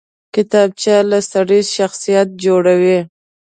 [0.35, 2.99] کتابچه له سړي شخصیت جوړوي